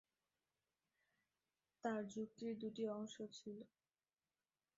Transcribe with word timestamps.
তার 1.83 2.01
যুক্তির 2.13 2.53
দুটি 2.61 2.83
অংশ 2.89 3.15
ছিল। 3.33 3.57